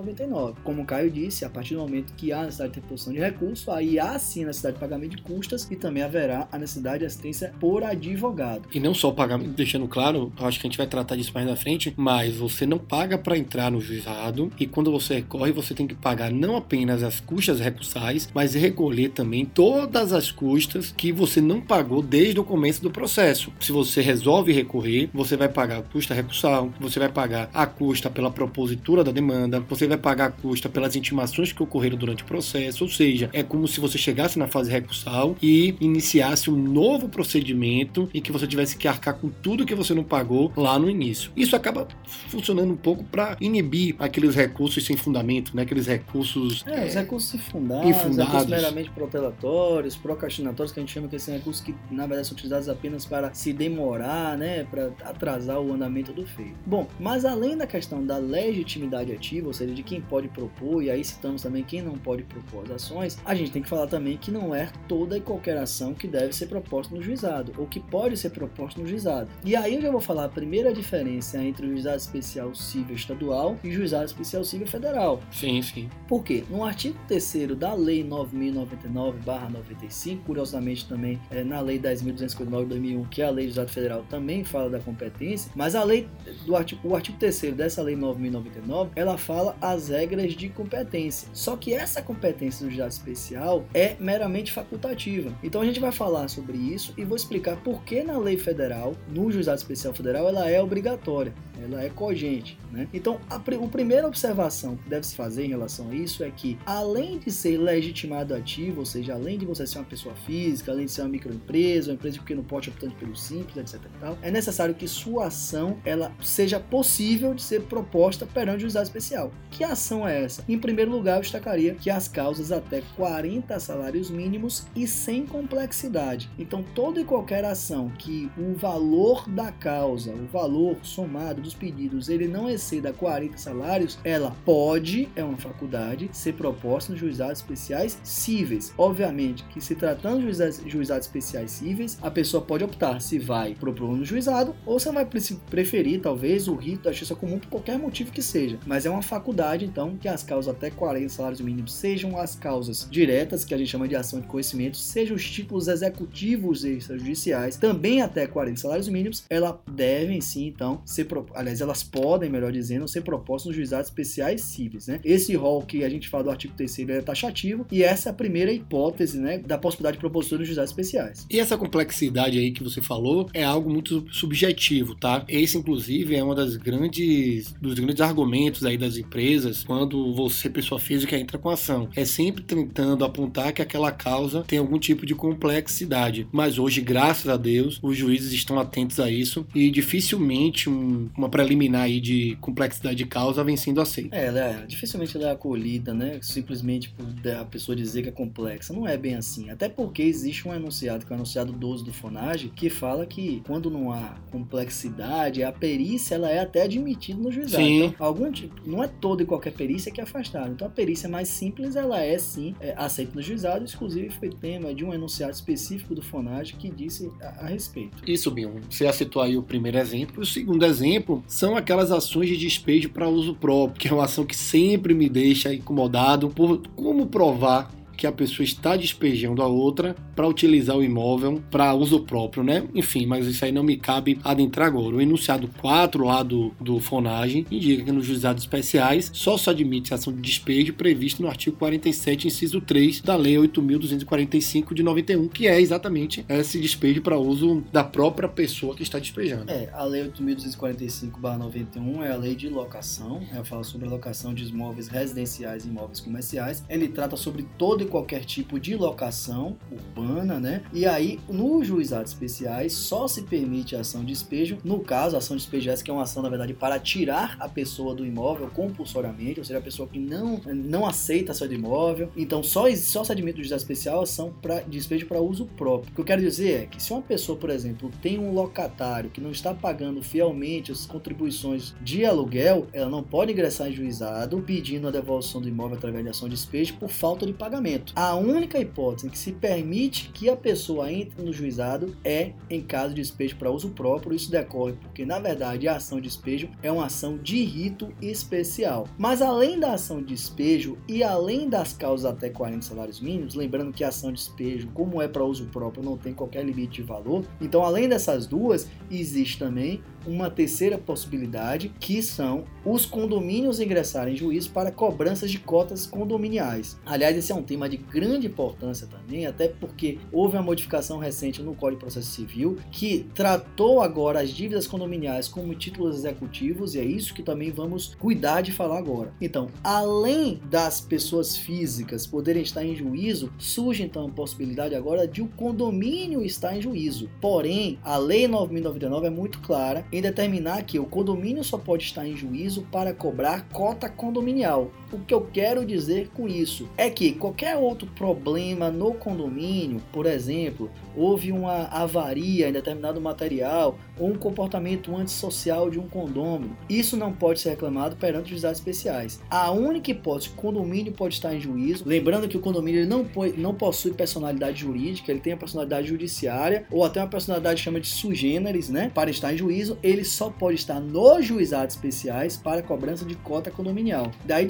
[0.00, 0.60] 9099.
[0.64, 3.70] Como o Caio disse, a partir do momento que há necessidade de interposição de recurso,
[3.70, 7.06] aí há sim a necessidade de pagamento de custas e também haverá a necessidade de
[7.06, 8.68] assistência por advogado.
[8.72, 11.46] E não só o pagamento, deixando claro, acho que a gente vai tratar disso mais
[11.46, 15.74] na frente, mas você não paga para entrar no juizado e quando você recorre, você
[15.74, 21.12] tem que pagar não apenas as custas recursais, mas recolher também todas as custas que
[21.12, 23.52] você não pagou desde o começo do processo.
[23.60, 28.10] Se você resolve recorrer, você vai pagar a custa recursal, você vai pagar a custa
[28.10, 32.22] pela propositura da demanda, você você vai pagar a custa pelas intimações que ocorreram durante
[32.22, 36.56] o processo, ou seja, é como se você chegasse na fase recursal e iniciasse um
[36.56, 40.78] novo procedimento e que você tivesse que arcar com tudo que você não pagou lá
[40.78, 41.32] no início.
[41.34, 41.88] Isso acaba
[42.28, 45.62] funcionando um pouco para inibir aqueles recursos sem fundamento, né?
[45.62, 46.62] aqueles recursos.
[46.66, 48.26] É, é os recursos infundados, infundados.
[48.26, 52.34] recursos meramente protelatórios, procrastinatórios, que a gente chama que são recursos que na verdade são
[52.34, 54.64] utilizados apenas para se demorar, né?
[54.64, 56.54] para atrasar o andamento do feito.
[56.66, 60.90] Bom, mas além da questão da legitimidade ativa, ou seja, de quem pode propor, e
[60.90, 64.16] aí citamos também quem não pode propor as ações, a gente tem que falar também
[64.16, 67.80] que não é toda e qualquer ação que deve ser proposta no juizado, ou que
[67.80, 69.30] pode ser proposta no juizado.
[69.44, 73.58] E aí eu já vou falar a primeira diferença entre o juizado especial civil estadual
[73.62, 75.20] e o juizado especial civil federal.
[75.30, 75.88] Sim, sim.
[76.08, 76.44] Por quê?
[76.50, 83.22] No artigo 3 da Lei 9099-95, curiosamente também é, na Lei 10.259 de 2001, que
[83.22, 86.08] é a Lei do Juizado Federal, também fala da competência, mas a lei
[86.46, 91.28] do artigo, o artigo 3 dessa Lei 9099, ela fala as regras de competência.
[91.32, 95.32] Só que essa competência do juizado especial é meramente facultativa.
[95.42, 98.94] Então a gente vai falar sobre isso e vou explicar por que na lei federal,
[99.08, 102.58] no juizado especial federal, ela é obrigatória, ela é cogente.
[102.70, 102.88] Né?
[102.92, 106.58] Então a, a primeira observação que deve se fazer em relação a isso é que,
[106.64, 110.86] além de ser legitimado ativo, ou seja, além de você ser uma pessoa física, além
[110.86, 113.80] de ser uma microempresa, uma empresa de pequeno porte optante pelo simples, etc.
[114.00, 118.84] Tal, é necessário que sua ação ela seja possível de ser proposta perante o juizado
[118.84, 119.32] especial.
[119.50, 120.44] Que ação é essa?
[120.48, 126.30] Em primeiro lugar, eu destacaria que as causas até 40 salários mínimos e sem complexidade.
[126.38, 132.08] Então, toda e qualquer ação que o valor da causa, o valor somado dos pedidos,
[132.08, 137.98] ele não exceda 40 salários, ela pode, é uma faculdade, ser proposta nos juizados especiais
[138.04, 138.72] cíveis.
[138.78, 143.96] Obviamente que se tratando de juizados, especiais cíveis, a pessoa pode optar se vai propor
[143.96, 148.12] no juizado ou se vai preferir talvez o rito da justiça comum por qualquer motivo
[148.12, 148.58] que seja.
[148.66, 152.86] Mas é uma faculdade então que as causas até 40 salários mínimos sejam as causas
[152.90, 158.02] diretas, que a gente chama de ação de conhecimento, sejam os títulos executivos extrajudiciais, também
[158.02, 163.02] até 40 salários mínimos, elas devem sim então ser, aliás, elas podem, melhor dizendo, ser
[163.02, 165.00] propostas nos juizados especiais cíveis, né?
[165.04, 168.14] Esse rol que a gente fala do artigo 3 é taxativo e essa é a
[168.14, 171.26] primeira hipótese, né, da possibilidade de propositura nos juizados especiais.
[171.30, 175.24] E essa complexidade aí que você falou é algo muito subjetivo, tá?
[175.28, 179.29] Esse inclusive é uma das grandes dos grandes argumentos aí das empresas
[179.66, 181.88] quando você pessoa física entra com ação.
[181.94, 186.26] É sempre tentando apontar que aquela causa tem algum tipo de complexidade.
[186.32, 191.28] Mas hoje, graças a Deus, os juízes estão atentos a isso e dificilmente um, uma
[191.28, 194.16] preliminar aí de complexidade de causa vem sendo aceita.
[194.16, 196.18] É, é, dificilmente ela é acolhida, né?
[196.22, 198.72] Simplesmente por a pessoa dizer que é complexa.
[198.72, 199.50] Não é bem assim.
[199.50, 203.42] Até porque existe um enunciado, que é o enunciado 12 do FONAGE, que fala que
[203.46, 207.62] quando não há complexidade, a perícia ela é até admitida no juizado.
[207.62, 207.84] Sim.
[207.84, 208.88] Então, algum tipo, não é
[209.20, 210.48] toda e qualquer perícia que afastada.
[210.48, 213.64] Então a perícia mais simples, ela é sim é, aceita no juizado.
[213.64, 218.02] Inclusive foi tema de um enunciado específico do FONAGE que disse a, a respeito.
[218.06, 218.52] Isso, Bion.
[218.68, 220.22] Você já citou aí o primeiro exemplo.
[220.22, 224.24] O segundo exemplo são aquelas ações de despejo para uso próprio, que é uma ação
[224.24, 229.94] que sempre me deixa incomodado por como provar que a pessoa está despejando a outra
[230.16, 232.66] para utilizar o imóvel para uso próprio, né?
[232.74, 234.96] Enfim, mas isso aí não me cabe adentrar agora.
[234.96, 239.92] O enunciado 4 lá do, do FONAGem indica que nos juizados especiais só se admite
[239.92, 245.46] ação de despejo prevista no artigo 47, inciso 3 da Lei 8.245 de 91, que
[245.46, 249.50] é exatamente esse despejo para uso da própria pessoa que está despejando.
[249.50, 254.48] É, a Lei 8.245-91 é a lei de locação, ela fala sobre a locação de
[254.48, 256.64] imóveis residenciais e imóveis comerciais.
[256.66, 260.62] Ele trata sobre todo e qualquer tipo de locação urbana, né?
[260.72, 265.18] E aí, nos juizados especiais, só se permite a ação de despejo, no caso, a
[265.18, 268.06] ação de despejo essa que é uma ação, na verdade, para tirar a pessoa do
[268.06, 272.10] imóvel compulsoriamente, ou seja, a pessoa que não, não aceita a sair do imóvel.
[272.16, 275.90] Então, só, só se admite o juizado especial a ação para despejo para uso próprio.
[275.92, 279.10] O que eu quero dizer é que se uma pessoa, por exemplo, tem um locatário
[279.10, 284.40] que não está pagando fielmente as contribuições de aluguel, ela não pode ingressar em juizado
[284.42, 287.79] pedindo a devolução do imóvel através de ação de despejo por falta de pagamento.
[287.94, 292.94] A única hipótese que se permite que a pessoa entre no juizado é em caso
[292.94, 294.14] de despejo para uso próprio.
[294.14, 298.86] Isso decorre porque, na verdade, a ação de despejo é uma ação de rito especial.
[298.98, 303.72] Mas além da ação de despejo e além das causas até 40 salários mínimos, lembrando
[303.72, 306.82] que a ação de despejo, como é para uso próprio, não tem qualquer limite de
[306.82, 307.24] valor.
[307.40, 314.16] Então, além dessas duas, existe também uma terceira possibilidade, que são os condomínios ingressarem em
[314.16, 316.78] juízo para cobranças de cotas condominiais.
[316.84, 321.42] Aliás, esse é um tema de grande importância também, até porque houve uma modificação recente
[321.42, 326.80] no Código de Processo Civil que tratou agora as dívidas condominiais como títulos executivos e
[326.80, 329.12] é isso que também vamos cuidar de falar agora.
[329.20, 335.22] Então, além das pessoas físicas poderem estar em juízo, surge então a possibilidade agora de
[335.22, 337.08] o condomínio estar em juízo.
[337.20, 342.06] Porém, a Lei 9099 é muito clara em determinar que o condomínio só pode estar
[342.06, 344.70] em juízo para cobrar cota condominial.
[344.92, 350.04] O que eu quero dizer com isso é que qualquer outro problema no condomínio, por
[350.04, 356.96] exemplo, houve uma avaria em determinado material ou um comportamento antissocial de um condômino, isso
[356.96, 359.20] não pode ser reclamado perante os juizados especiais.
[359.30, 363.06] A única hipótese que o condomínio pode estar em juízo, lembrando que o condomínio não,
[363.36, 367.86] não possui personalidade jurídica, ele tem a personalidade judiciária ou até uma personalidade chama de
[367.86, 373.04] sugêneres, né, para estar em juízo, ele só pode estar nos juizados especiais para cobrança
[373.04, 374.10] de cota condominial.
[374.24, 374.46] Daí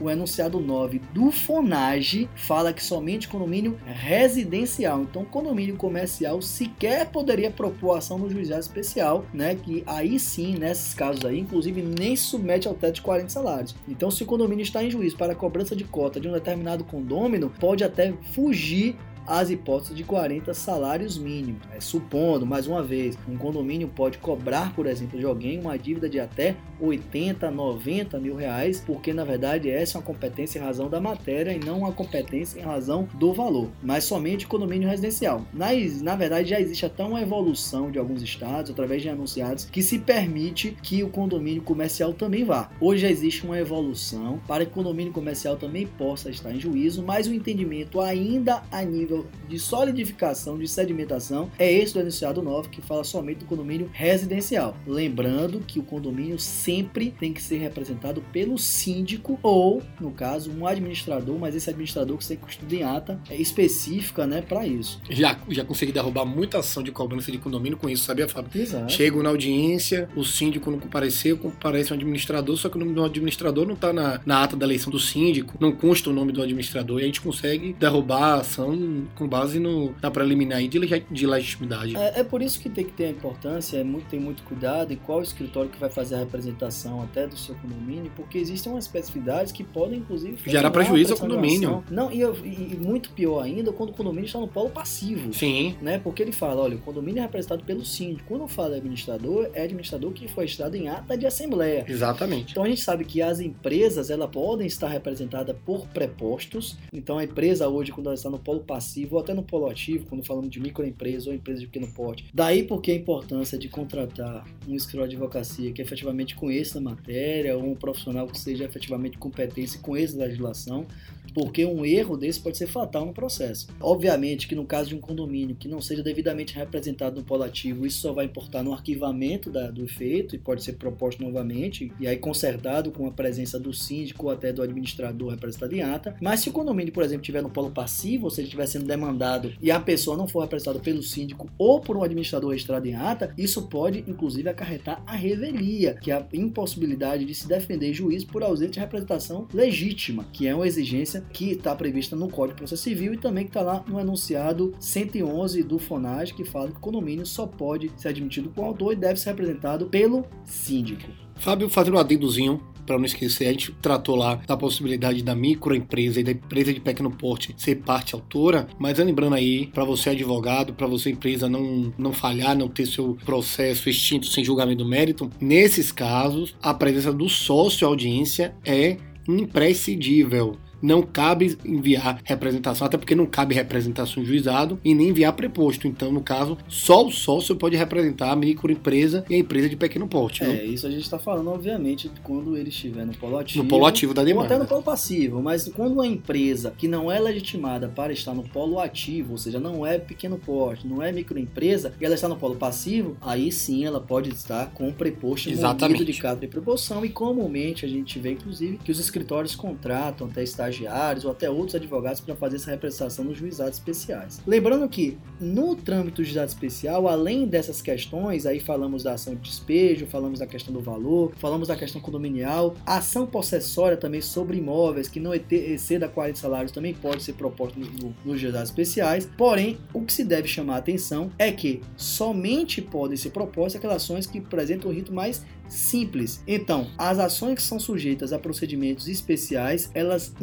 [0.00, 7.50] o enunciado 9 do FONAGE fala que somente condomínio residencial, então condomínio comercial sequer poderia
[7.50, 12.68] propor ação no juizado especial, né, que aí sim, nesses casos aí, inclusive nem submete
[12.68, 13.74] ao teto de 40 salários.
[13.88, 17.50] Então, se o condomínio está em juízo para cobrança de cota de um determinado condômino,
[17.50, 21.62] pode até fugir as hipóteses de 40 salários mínimos.
[21.72, 26.08] É, supondo, mais uma vez, um condomínio pode cobrar, por exemplo, de alguém uma dívida
[26.08, 30.88] de até 80, 90 mil reais, porque na verdade essa é uma competência em razão
[30.88, 35.44] da matéria e não uma competência em razão do valor, mas somente condomínio residencial.
[35.52, 39.82] Mas, na verdade, já existe até uma evolução de alguns estados, através de anunciados, que
[39.82, 42.70] se permite que o condomínio comercial também vá.
[42.80, 47.02] Hoje já existe uma evolução para que o condomínio comercial também possa estar em juízo,
[47.02, 49.09] mas o entendimento ainda a nível
[49.48, 54.76] de solidificação, de sedimentação, é esse do enunciado 9 que fala somente do condomínio residencial.
[54.86, 60.66] Lembrando que o condomínio sempre tem que ser representado pelo síndico ou, no caso, um
[60.66, 65.00] administrador, mas esse administrador que você estuda em ata é específica, né, para isso.
[65.08, 68.50] Já, já consegui derrubar muita ação de cobrança de condomínio com isso, sabia, Fábio?
[68.60, 68.92] Exato.
[68.92, 73.04] Chego na audiência, o síndico não compareceu, comparece um administrador, só que o nome do
[73.04, 76.42] administrador não está na, na ata da eleição do síndico, não consta o nome do
[76.42, 80.78] administrador e a gente consegue derrubar a ação com base no, na preliminar de,
[81.10, 81.96] de legitimidade.
[81.96, 84.92] É, é, por isso que tem que ter a importância, é muito, tem muito cuidado
[84.92, 88.84] em qual escritório que vai fazer a representação até do seu condomínio, porque existem umas
[88.84, 91.84] especificidades que podem, inclusive, gerar prejuízo ao condomínio.
[91.90, 95.32] Não, e, e, muito pior ainda quando o condomínio está no polo passivo.
[95.32, 95.76] Sim.
[95.80, 95.98] Né?
[95.98, 98.28] Porque ele fala, olha, o condomínio é representado pelo síndico.
[98.28, 101.84] Quando fala administrador, é administrador que foi estado em ata de assembleia.
[101.88, 102.52] Exatamente.
[102.52, 106.76] Então a gente sabe que as empresas, elas podem estar representadas por prepostos.
[106.92, 109.68] Então a empresa hoje, quando ela está no polo passivo, passivo ou até no polo
[109.68, 112.26] ativo, quando falamos de microempresa ou empresa de pequeno porte.
[112.34, 117.56] Daí porque a importância de contratar um escritório de advocacia que efetivamente conheça a matéria,
[117.56, 120.86] ou um profissional que seja efetivamente competente e conheça a legislação,
[121.34, 123.68] porque um erro desse pode ser fatal no processo.
[123.80, 127.86] Obviamente que no caso de um condomínio que não seja devidamente representado no polo ativo,
[127.86, 132.06] isso só vai importar no arquivamento da, do efeito e pode ser proposto novamente e
[132.06, 136.16] aí consertado com a presença do síndico ou até do administrador representado em ata.
[136.20, 139.52] Mas se o condomínio, por exemplo, estiver no polo passivo, ou seja, estiver sendo demandado
[139.60, 143.32] e a pessoa não for representada pelo síndico ou por um administrador registrado em ata,
[143.36, 148.42] isso pode inclusive acarretar a revelia, que é a impossibilidade de se defender juiz por
[148.42, 152.82] ausência de representação legítima, que é uma exigência que está prevista no Código de Processo
[152.82, 156.80] Civil e também que está lá no enunciado 111 do FONAGE, que fala que o
[156.80, 161.10] condomínio só pode ser admitido com autor e deve ser representado pelo síndico.
[161.36, 166.20] Fábio, fazendo um adendozinho, para não esquecer, a gente tratou lá da possibilidade da microempresa
[166.20, 170.74] e da empresa de pequeno porte ser parte autora, mas lembrando aí, para você advogado,
[170.74, 175.30] para você empresa não, não falhar, não ter seu processo extinto sem julgamento do mérito,
[175.40, 178.96] nesses casos, a presença do sócio audiência é
[179.28, 185.32] imprescindível não cabe enviar representação, até porque não cabe representação em juizado e nem enviar
[185.32, 185.86] preposto.
[185.86, 190.08] Então, no caso, só o sócio pode representar a microempresa e a empresa de pequeno
[190.08, 190.44] porte.
[190.44, 193.62] É, isso a gente está falando, obviamente, quando ele estiver no polo ativo.
[193.62, 194.48] No polo ativo da demanda.
[194.48, 198.34] Ou até no polo passivo, mas quando uma empresa que não é legitimada para estar
[198.34, 202.28] no polo ativo, ou seja, não é pequeno porte, não é microempresa, e ela está
[202.28, 206.04] no polo passivo, aí sim ela pode estar com preposto Exatamente.
[206.04, 210.42] de caso de proporção e comumente a gente vê, inclusive, que os escritórios contratam até
[210.42, 214.40] estar estagiários ou até outros advogados para fazer essa representação nos juizados especiais.
[214.46, 219.40] Lembrando que no trâmite do juizado especial, além dessas questões, aí falamos da ação de
[219.40, 224.58] despejo, falamos da questão do valor, falamos da questão condominial, a ação possessória também sobre
[224.58, 229.28] imóveis que não exceda 40 salários também pode ser proposta nos no, no juizados especiais.
[229.36, 234.02] Porém, o que se deve chamar a atenção é que somente podem ser propostas aquelas
[234.02, 236.42] ações que apresentam o rito mais simples.
[236.46, 240.34] Então, as ações que são sujeitas a procedimentos especiais, elas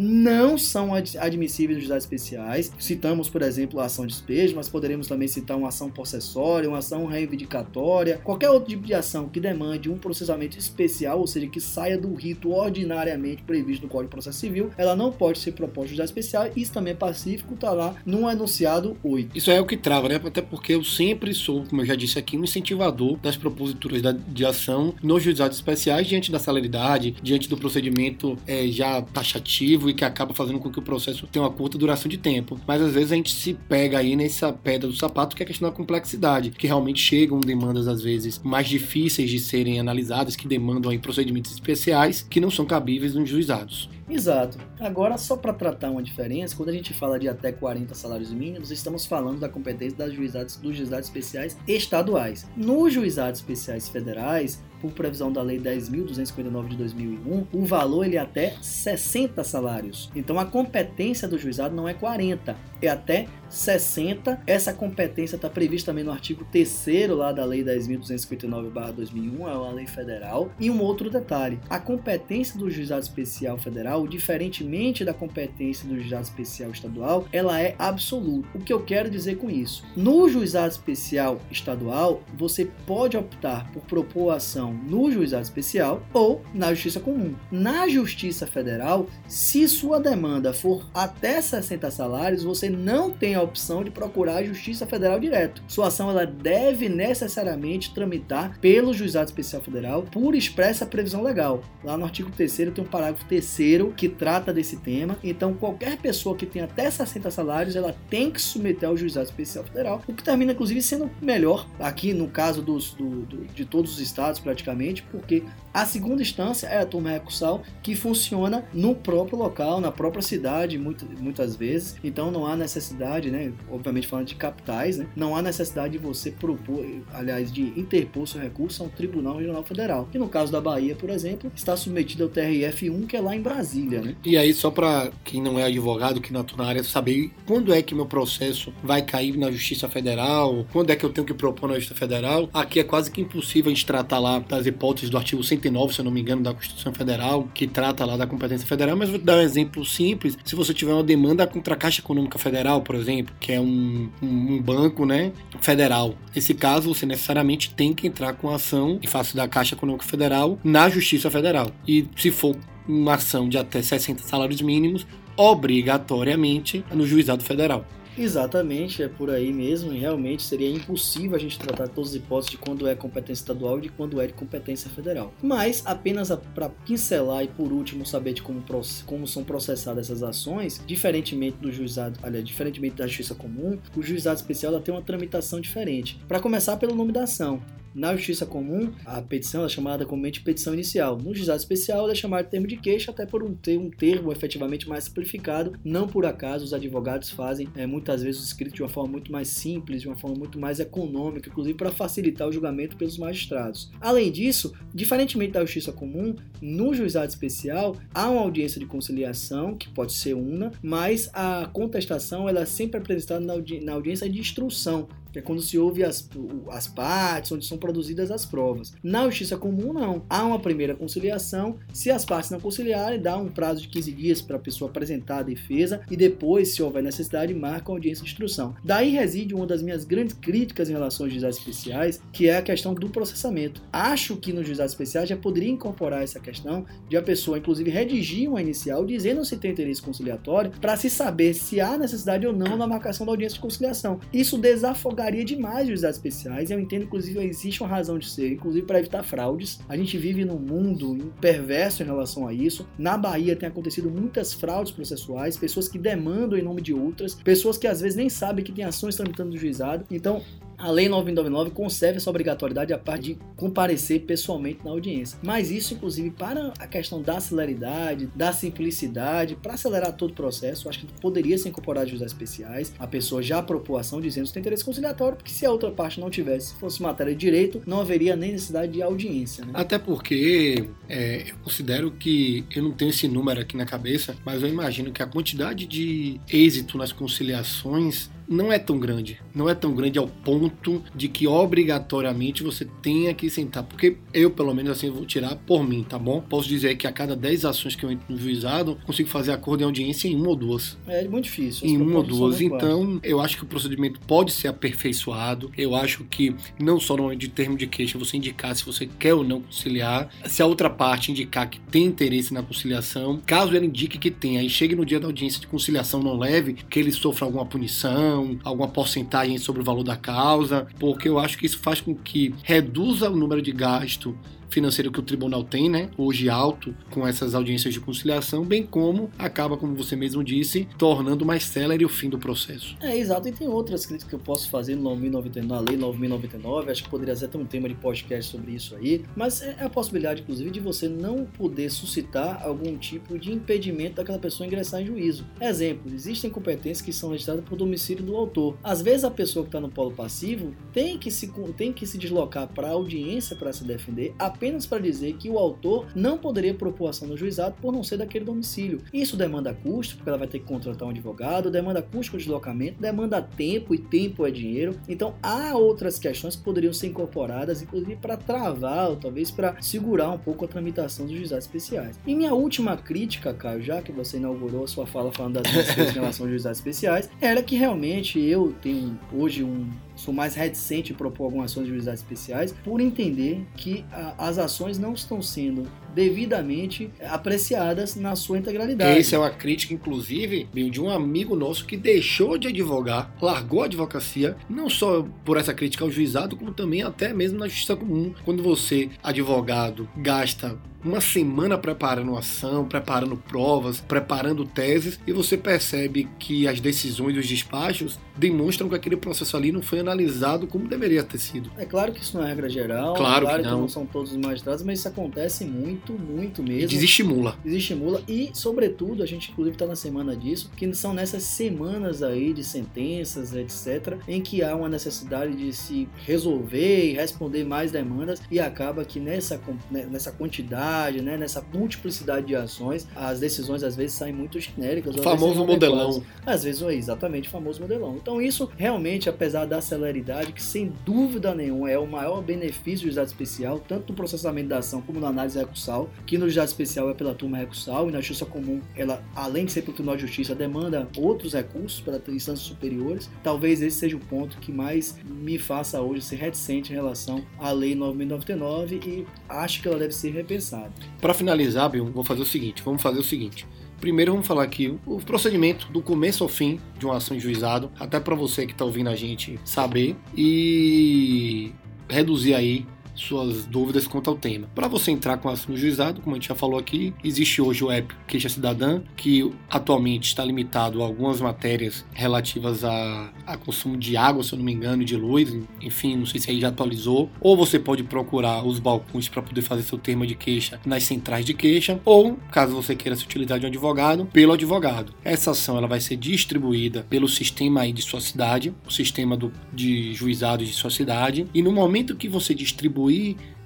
[0.58, 2.71] são admissíveis nos juizados especiais.
[2.80, 6.80] Citamos, por exemplo, a ação de despejo, mas poderemos também citar uma ação possessória, uma
[6.80, 11.60] ação reivindicatória, qualquer outro tipo de ação que demande um processamento especial, ou seja, que
[11.60, 15.88] saia do rito ordinariamente previsto no Código de Processo Civil, ela não pode ser proposta
[15.88, 16.49] em juizado especial.
[16.56, 19.38] Isso também é pacífico, está lá no enunciado 8.
[19.38, 20.15] Isso é o que trava, né?
[20.15, 24.45] Até porque eu sempre sou, como eu já disse aqui, um incentivador das proposituras de
[24.45, 30.03] ação nos juizados especiais diante da celeridade, diante do procedimento é, já taxativo e que
[30.07, 32.59] acaba fazendo com que o processo tenha uma curta duração de tempo.
[32.67, 35.47] Mas às vezes a gente se pega aí nessa pedra do sapato que é a
[35.47, 40.47] questão da complexidade, que realmente chegam demandas às vezes mais difíceis de serem analisadas, que
[40.47, 43.89] demandam aí procedimentos especiais que não são cabíveis nos juizados.
[44.09, 44.57] Exato.
[44.79, 48.71] Agora, só para tratar uma diferença, quando a gente fala de até 40 salários mínimos,
[48.71, 52.47] estamos falando da competência das juizados, dos juizados especiais estaduais.
[52.55, 58.19] Nos juizados especiais federais, por previsão da Lei 10.259 de 2001, o valor ele é
[58.19, 60.09] até 60 salários.
[60.15, 64.41] Então a competência do juizado não é 40, é até 60.
[64.45, 69.87] Essa competência está prevista também no artigo 3 lá da Lei 10.259/2001, é uma lei
[69.87, 70.51] federal.
[70.59, 76.23] E um outro detalhe: a competência do juizado especial federal, diferentemente da competência do juizado
[76.23, 78.47] especial estadual, ela é absoluta.
[78.53, 79.83] O que eu quero dizer com isso?
[79.95, 86.73] No juizado especial estadual, você pode optar por propor ação no juizado especial ou na
[86.73, 87.36] justiça comum.
[87.51, 93.84] Na justiça federal, se sua demanda for até 60 salários, você não tem a opção
[93.84, 95.63] de procurar a justiça federal direto.
[95.67, 101.62] Sua ação ela deve necessariamente tramitar pelo juizado especial federal por expressa previsão legal.
[101.84, 105.17] Lá no artigo 3 tem um parágrafo 3 que trata desse tema.
[105.23, 109.63] Então, qualquer pessoa que tenha até 60 salários, ela tem que submeter ao juizado especial
[109.63, 113.93] federal, o que termina inclusive sendo melhor aqui no caso dos, do, do, de todos
[113.93, 115.43] os estados praticamente, porque
[115.73, 120.75] a segunda instância é a turma recursal que funciona no próprio local, na própria cidade,
[120.77, 121.95] muitas, muitas vezes.
[122.03, 123.53] Então não há necessidade, né?
[123.69, 125.07] Obviamente falando de capitais, né?
[125.15, 129.63] Não há necessidade de você propor, aliás, de interpor seu recurso a um Tribunal Regional
[129.63, 130.09] Federal.
[130.11, 133.41] Que no caso da Bahia, por exemplo, está submetido ao TRF1, que é lá em
[133.41, 134.15] Brasília, né?
[134.25, 137.71] E aí, só para quem não é advogado, que não atua na área, saber quando
[137.71, 141.35] é que meu processo vai cair na Justiça Federal, quando é que eu tenho que
[141.35, 142.49] propor na Justiça Federal.
[142.51, 145.99] Aqui é quase que impossível a gente tratar lá das hipóteses do artigo 109, se
[145.99, 149.19] eu não me engano, da Constituição Federal, que trata lá da competência federal, mas vou
[149.19, 150.38] dar um exemplo simples.
[150.43, 154.10] Se você tiver uma demanda contra a Caixa Econômica Federal, por exemplo, que é um,
[154.21, 155.31] um, um banco né,
[155.62, 160.05] federal, nesse caso você necessariamente tem que entrar com ação em face da Caixa Econômica
[160.05, 161.71] Federal na Justiça Federal.
[161.88, 162.55] E se for
[162.88, 165.05] uma ação de até 60 salários mínimos,
[165.36, 167.86] obrigatoriamente no juizado federal.
[168.17, 172.51] Exatamente, é por aí mesmo, e realmente seria impossível a gente tratar todas as hipóteses
[172.51, 175.34] de quando é competência estadual e de quando é de competência federal.
[175.41, 178.63] Mas, apenas para pincelar e por último saber de como,
[179.06, 184.38] como são processadas essas ações, diferentemente do juizado, aliás, diferentemente da justiça comum, o juizado
[184.38, 186.19] especial tem uma tramitação diferente.
[186.27, 187.62] Para começar pelo nome da ação,
[187.97, 191.17] na justiça comum, a petição é chamada comumente petição inicial.
[191.17, 193.89] No juizado especial, ela é chamada de termo de queixa, até por um, ter um
[193.89, 195.73] termo efetivamente mais simplificado.
[195.83, 199.31] Não por acaso, os advogados fazem é, muitas vezes o escrito de uma forma muito
[199.31, 203.91] mais simples, de uma forma muito mais econômica, inclusive para facilitar o julgamento pelos magistrados.
[203.99, 209.89] Além disso, diferentemente da justiça comum, no juizado especial há uma audiência de conciliação, que
[209.89, 214.39] pode ser una, mas a contestação ela é sempre apresentada na, audi na audiência de
[214.39, 215.07] instrução,
[215.38, 216.28] que é quando se ouve as,
[216.69, 218.93] as partes, onde são produzidas as provas.
[219.04, 220.23] Na justiça comum, não.
[220.28, 224.41] Há uma primeira conciliação, se as partes não conciliarem, dá um prazo de 15 dias
[224.41, 228.32] para a pessoa apresentar a defesa e depois, se houver necessidade, marca a audiência de
[228.32, 228.76] instrução.
[228.84, 232.62] Daí reside uma das minhas grandes críticas em relação aos juizados especiais, que é a
[232.62, 233.82] questão do processamento.
[233.93, 238.50] Acho que nos juizados especiais já poderia incorporar essa questão de a pessoa, inclusive, redigir
[238.50, 242.76] uma inicial dizendo se tem interesse conciliatório para se saber se há necessidade ou não
[242.76, 244.19] na marcação da audiência de conciliação.
[244.34, 246.71] Isso desafogar varia demais os juizados especiais.
[246.71, 249.79] Eu entendo, inclusive, existe uma razão de ser, inclusive para evitar fraudes.
[249.89, 252.87] A gente vive num mundo perverso em relação a isso.
[252.97, 257.77] Na Bahia tem acontecido muitas fraudes processuais, pessoas que demandam em nome de outras, pessoas
[257.77, 260.05] que às vezes nem sabem que tem ações tramitando no juizado.
[260.09, 260.41] Então,
[260.77, 265.39] a Lei 999 conserva essa obrigatoriedade a parte de comparecer pessoalmente na audiência.
[265.41, 270.87] Mas isso, inclusive, para a questão da celeridade, da simplicidade, para acelerar todo o processo,
[270.87, 272.93] acho que poderia ser incorporado juízes especiais.
[272.99, 276.19] A pessoa já propôs ação dizendo que tem interesse conciliatório, porque se a outra parte
[276.19, 279.65] não tivesse, se fosse matéria de direito, não haveria nem necessidade de audiência.
[279.65, 279.71] Né?
[279.73, 284.61] Até porque é, eu considero que eu não tenho esse número aqui na cabeça, mas
[284.61, 289.39] eu imagino que a quantidade de êxito nas conciliações não é tão grande.
[289.53, 293.83] Não é tão grande ao ponto de que obrigatoriamente você tenha que sentar.
[293.83, 296.41] Porque eu, pelo menos assim, vou tirar por mim, tá bom?
[296.41, 299.81] Posso dizer que a cada 10 ações que eu entro no juizado, consigo fazer acordo
[299.81, 300.97] em audiência em uma ou duas.
[301.07, 301.87] É muito difícil.
[301.87, 302.62] Em uma ou duas.
[302.62, 305.71] Então, eu acho que o procedimento pode ser aperfeiçoado.
[305.77, 309.33] Eu acho que não só no de termo de queixa você indicar se você quer
[309.33, 313.85] ou não conciliar, se a outra parte indicar que tem interesse na conciliação, caso ela
[313.85, 317.12] indique que tem, aí chegue no dia da audiência de conciliação não leve, que ele
[317.12, 321.79] sofra alguma punição, alguma porcentagem sobre o valor da causa, porque eu acho que isso
[321.79, 324.38] faz com que reduza o número de gasto
[324.69, 329.29] financeiro que o tribunal tem, né, hoje alto, com essas audiências de conciliação, bem como
[329.37, 332.95] acaba, como você mesmo disse, tornando mais célere o fim do processo.
[333.01, 336.91] É, exato, e tem outras críticas que eu posso fazer no 9099, na lei 9099,
[336.91, 340.41] acho que poderia até um tema de podcast sobre isso aí, mas é a possibilidade,
[340.41, 345.45] inclusive, de você não poder suscitar algum tipo de impedimento daquela pessoa ingressar em juízo.
[345.59, 348.77] Exemplo, existem competências que são registradas por domicílio do autor.
[348.83, 352.17] Às vezes a pessoa que está no polo passivo tem que se, tem que se
[352.17, 356.73] deslocar para a audiência para se defender, apenas para dizer que o autor não poderia
[356.73, 359.01] propor ação no juizado por não ser daquele domicílio.
[359.13, 362.99] Isso demanda custo, porque ela vai ter que contratar um advogado, demanda custo com deslocamento,
[362.99, 364.99] demanda tempo e tempo é dinheiro.
[365.08, 370.31] Então há outras questões que poderiam ser incorporadas, inclusive para travar ou talvez para segurar
[370.31, 372.19] um pouco a tramitação dos juizados especiais.
[372.25, 376.10] E minha última crítica, Caio, já que você inaugurou a sua fala falando das minhas
[376.10, 379.87] em relação aos juizados especiais, era que realmente eu tenho hoje um
[380.17, 384.57] sou mais reticente em propor algumas ações de juizados especiais por entender que a, as
[384.57, 389.19] ações não estão sendo devidamente apreciadas na sua integralidade.
[389.19, 393.85] Essa é uma crítica, inclusive, de um amigo nosso que deixou de advogar, largou a
[393.85, 398.33] advocacia, não só por essa crítica ao juizado, como também até mesmo na justiça comum.
[398.43, 400.77] Quando você, advogado, gasta
[401.08, 407.47] uma semana preparando ação, preparando provas, preparando teses, e você percebe que as decisões dos
[407.47, 411.71] despachos demonstram que aquele processo ali não foi analisado como deveria ter sido.
[411.77, 413.75] É claro que isso não é regra geral, claro, claro que, não.
[413.75, 413.87] que, não.
[413.87, 416.83] são todos os magistrados, mas isso acontece muito, muito mesmo.
[416.83, 417.58] E desestimula.
[417.63, 422.53] Desestimula e, sobretudo, a gente inclusive está na semana disso, que são nessas semanas aí
[422.53, 428.41] de sentenças, etc., em que há uma necessidade de se resolver e responder mais demandas
[428.51, 433.95] e acaba que nessa, né, nessa quantidade né, nessa multiplicidade de ações, as decisões às
[433.95, 435.15] vezes saem muito genéricas.
[435.15, 436.23] O famoso modelão.
[436.45, 438.15] Às vezes é exatamente o famoso modelão.
[438.15, 443.04] Então isso realmente, apesar da celeridade, que sem dúvida nenhuma é o maior benefício do
[443.04, 447.10] juizado especial, tanto no processamento da ação como na análise recursal, que no juizado especial
[447.10, 450.23] é pela turma recursal e na justiça comum, ela, além de ser pelo Tribunal de
[450.23, 453.29] Justiça, demanda outros recursos para instâncias superiores.
[453.43, 457.71] Talvez esse seja o ponto que mais me faça hoje ser reticente em relação à
[457.71, 460.77] Lei 9.099 e acho que ela deve ser repensada.
[461.19, 463.67] Para finalizar, Bill, vou fazer o seguinte: vamos fazer o seguinte.
[464.00, 467.92] Primeiro vamos falar aqui o procedimento do começo ao fim de uma ação em juizado,
[468.00, 471.71] até para você que está ouvindo a gente saber e
[472.08, 472.86] reduzir aí
[473.17, 474.67] suas dúvidas quanto ao tema.
[474.73, 477.83] Para você entrar com ação no juizado, como a gente já falou aqui, existe hoje
[477.83, 483.97] o app Queixa Cidadã, que atualmente está limitado a algumas matérias relativas a, a consumo
[483.97, 486.59] de água, se eu não me engano, e de luz, enfim, não sei se aí
[486.59, 487.29] já atualizou.
[487.39, 491.45] Ou você pode procurar os balcões para poder fazer seu termo de queixa nas centrais
[491.45, 495.13] de queixa, ou, caso você queira se utilizar de um advogado, pelo advogado.
[495.23, 499.51] Essa ação ela vai ser distribuída pelo sistema aí de sua cidade, o sistema do,
[499.73, 503.06] de juizados de sua cidade, e no momento que você distribui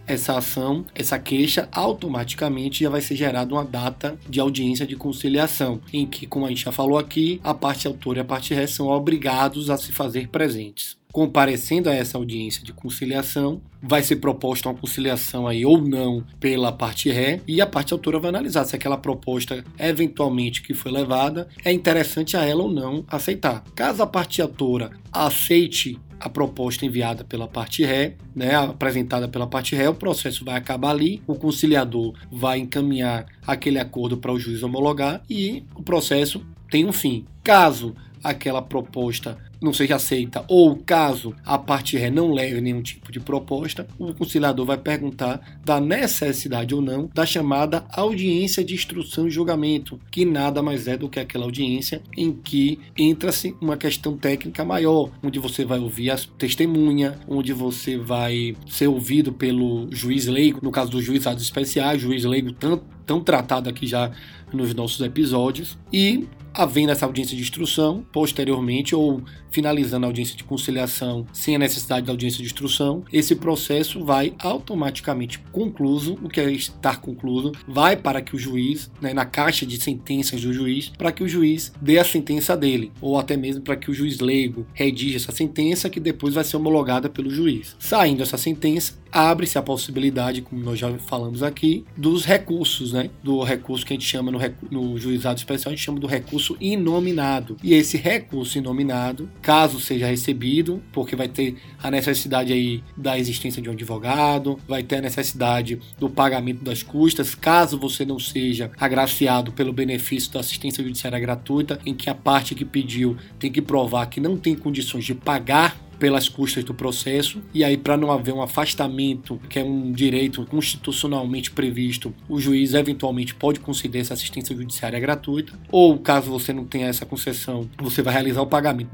[0.05, 5.79] essa ação, essa queixa, automaticamente já vai ser gerada uma data de audiência de conciliação,
[5.93, 8.67] em que, como a gente já falou aqui, a parte autora e a parte ré
[8.67, 10.99] são obrigados a se fazer presentes.
[11.11, 16.71] Comparecendo a essa audiência de conciliação, vai ser proposta uma conciliação aí ou não pela
[16.71, 21.49] parte ré e a parte autora vai analisar se aquela proposta eventualmente que foi levada
[21.65, 23.63] é interessante a ela ou não aceitar.
[23.75, 29.75] Caso a parte autora aceite a proposta enviada pela parte ré, né, apresentada pela parte
[29.75, 34.61] ré, o processo vai acabar ali, o conciliador vai encaminhar aquele acordo para o juiz
[34.61, 37.25] homologar e o processo tem um fim.
[37.43, 43.11] Caso aquela proposta não seja aceita, ou caso a parte ré não leve nenhum tipo
[43.11, 49.27] de proposta, o conciliador vai perguntar da necessidade ou não da chamada audiência de instrução
[49.27, 54.17] e julgamento, que nada mais é do que aquela audiência em que entra-se uma questão
[54.17, 60.25] técnica maior, onde você vai ouvir a testemunha, onde você vai ser ouvido pelo juiz
[60.25, 64.11] leigo, no caso dos juizados especiais, juiz leigo tão, tão tratado aqui já
[64.51, 70.43] nos nossos episódios, e havendo essa audiência de instrução, posteriormente, ou finalizando a audiência de
[70.43, 76.39] conciliação sem a necessidade da audiência de instrução, esse processo vai automaticamente concluso, o que
[76.39, 80.89] é estar concluído, vai para que o juiz, né, na caixa de sentenças do juiz,
[80.97, 84.19] para que o juiz dê a sentença dele, ou até mesmo para que o juiz
[84.19, 87.75] leigo redija essa sentença que depois vai ser homologada pelo juiz.
[87.79, 93.09] Saindo essa sentença, abre-se a possibilidade, como nós já falamos aqui, dos recursos, né?
[93.21, 94.39] Do recurso que a gente chama no,
[94.69, 97.57] no juizado especial, a gente chama do recurso inominado.
[97.61, 103.61] E esse recurso inominado, caso seja recebido, porque vai ter a necessidade aí da existência
[103.61, 108.71] de um advogado, vai ter a necessidade do pagamento das custas, caso você não seja
[108.79, 113.61] agraciado pelo benefício da assistência judiciária gratuita, em que a parte que pediu tem que
[113.61, 118.11] provar que não tem condições de pagar pelas custas do processo, e aí, para não
[118.11, 124.15] haver um afastamento, que é um direito constitucionalmente previsto, o juiz eventualmente pode conceder essa
[124.15, 128.89] assistência judiciária gratuita, ou caso você não tenha essa concessão, você vai realizar o pagamento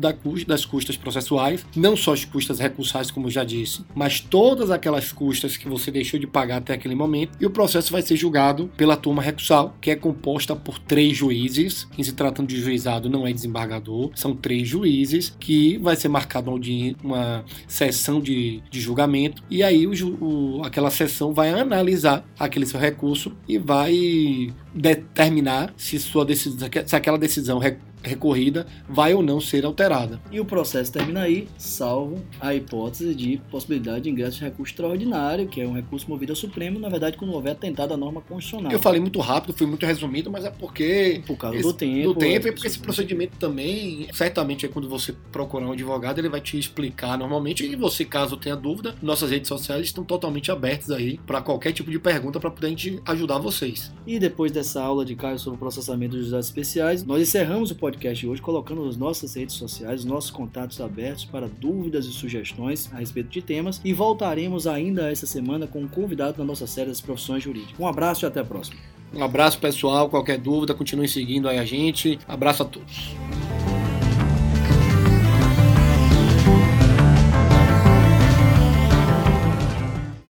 [0.46, 5.14] das custas processuais, não só as custas recursais, como eu já disse, mas todas aquelas
[5.14, 8.70] custas que você deixou de pagar até aquele momento, e o processo vai ser julgado
[8.76, 13.26] pela turma recursal, que é composta por três juízes, em se tratando de juizado não
[13.26, 16.58] é desembargador, são três juízes, que vai ser marcado uma
[17.04, 22.80] uma sessão de, de julgamento e aí o, o, aquela sessão vai analisar aquele seu
[22.80, 27.60] recurso e vai determinar se sua decisão, se aquela decisão
[28.04, 30.20] recorrida vai ou não ser alterada.
[30.32, 35.48] E o processo termina aí, salvo a hipótese de possibilidade de ingresso de recurso extraordinário,
[35.48, 38.72] que é um recurso movido ao Supremo, na verdade, quando houver atentado à norma constitucional.
[38.72, 41.22] Eu falei muito rápido, fui muito resumido, mas é porque.
[41.26, 42.14] Por causa esse, do tempo.
[42.14, 46.20] Do tempo, é, e porque esse procedimento também, certamente, é quando você procurar um advogado,
[46.20, 47.66] ele vai te explicar normalmente.
[47.66, 51.90] E você, caso tenha dúvida, nossas redes sociais estão totalmente abertas aí para qualquer tipo
[51.90, 52.68] de pergunta para poder
[53.06, 53.92] ajudar vocês.
[54.06, 57.76] E depois dessa aula de Caio sobre o processamento dos dados especiais, nós encerramos o
[57.76, 62.06] podcast podcast de hoje colocando as nossas redes sociais, os nossos contatos abertos para dúvidas
[62.06, 66.44] e sugestões a respeito de temas e voltaremos ainda essa semana com um convidado na
[66.44, 67.80] nossa série das profissões jurídicas.
[67.80, 68.78] Um abraço e até a próxima.
[69.14, 72.20] Um abraço pessoal, qualquer dúvida, continue seguindo aí a gente.
[72.28, 73.16] Abraço a todos.